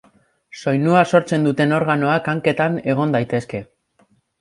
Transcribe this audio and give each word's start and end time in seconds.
Soinua 0.63 1.03
sortzen 1.11 1.45
duten 1.49 1.77
organoak 1.81 2.33
hanketan 2.35 2.83
egon 2.97 3.19
daitezke. 3.19 3.67